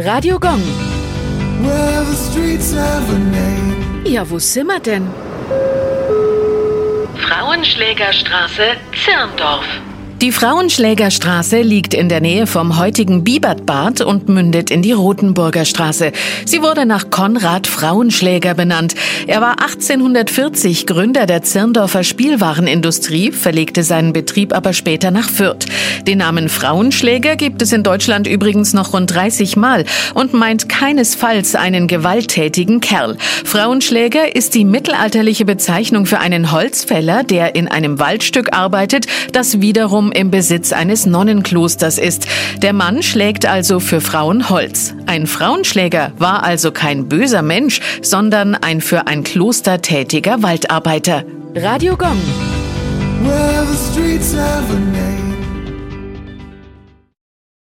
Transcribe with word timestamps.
Radio 0.00 0.38
Gong. 0.38 0.62
Ja, 4.04 4.30
wo 4.30 4.38
sind 4.38 4.68
wir 4.68 4.78
denn? 4.78 5.08
Frauenschlägerstraße, 7.16 8.62
Zirndorf. 9.04 9.64
Die 10.20 10.32
Frauenschlägerstraße 10.32 11.62
liegt 11.62 11.94
in 11.94 12.08
der 12.08 12.20
Nähe 12.20 12.48
vom 12.48 12.76
heutigen 12.76 13.22
Biebertbad 13.22 14.00
und 14.00 14.28
mündet 14.28 14.68
in 14.68 14.82
die 14.82 14.90
Rotenburger 14.90 15.64
Straße. 15.64 16.10
Sie 16.44 16.60
wurde 16.60 16.86
nach 16.86 17.10
Konrad 17.10 17.68
Frauenschläger 17.68 18.54
benannt. 18.54 18.96
Er 19.28 19.42
war 19.42 19.60
1840 19.60 20.86
Gründer 20.86 21.26
der 21.26 21.42
Zirndorfer 21.42 22.02
Spielwarenindustrie, 22.02 23.30
verlegte 23.30 23.82
seinen 23.82 24.14
Betrieb 24.14 24.54
aber 24.54 24.72
später 24.72 25.10
nach 25.10 25.28
Fürth. 25.28 25.66
Den 26.06 26.16
Namen 26.16 26.48
Frauenschläger 26.48 27.36
gibt 27.36 27.60
es 27.60 27.74
in 27.74 27.82
Deutschland 27.82 28.26
übrigens 28.26 28.72
noch 28.72 28.94
rund 28.94 29.14
30 29.14 29.56
Mal 29.56 29.84
und 30.14 30.32
meint 30.32 30.70
keinesfalls 30.70 31.56
einen 31.56 31.88
gewalttätigen 31.88 32.80
Kerl. 32.80 33.18
Frauenschläger 33.44 34.34
ist 34.34 34.54
die 34.54 34.64
mittelalterliche 34.64 35.44
Bezeichnung 35.44 36.06
für 36.06 36.20
einen 36.20 36.50
Holzfäller, 36.50 37.22
der 37.22 37.54
in 37.54 37.68
einem 37.68 37.98
Waldstück 37.98 38.56
arbeitet, 38.56 39.08
das 39.32 39.60
wiederum 39.60 40.10
im 40.10 40.30
Besitz 40.30 40.72
eines 40.72 41.04
Nonnenklosters 41.04 41.98
ist. 41.98 42.26
Der 42.62 42.72
Mann 42.72 43.02
schlägt 43.02 43.44
also 43.44 43.78
für 43.78 44.00
Frauen 44.00 44.48
Holz. 44.48 44.94
Ein 45.04 45.26
Frauenschläger 45.26 46.12
war 46.16 46.44
also 46.44 46.72
kein 46.72 47.10
böser 47.10 47.42
Mensch, 47.42 47.82
sondern 48.00 48.54
ein 48.54 48.80
für 48.80 49.06
ein 49.06 49.17
Kloster 49.24 49.78
tätiger 49.78 50.42
Waldarbeiter. 50.42 51.22
Radio 51.54 51.96
Gong. 51.96 52.20
Well, 53.24 55.17